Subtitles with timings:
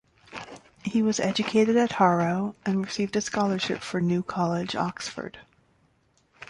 [0.83, 5.37] He was educated at Harrow and received a scholarship for New College, Oxford.